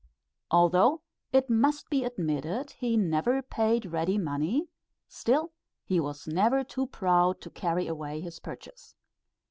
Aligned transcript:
Although 0.49 1.03
it 1.31 1.47
must 1.47 1.91
be 1.91 2.03
admitted 2.05 2.71
he 2.71 2.97
never 2.97 3.43
paid 3.43 3.85
ready 3.85 4.17
money, 4.17 4.67
still 5.07 5.51
he 5.85 5.99
was 5.99 6.27
never 6.27 6.63
too 6.63 6.87
proud 6.87 7.39
to 7.41 7.51
carry 7.51 7.85
away 7.85 8.19
his 8.19 8.39
purchase. 8.39 8.95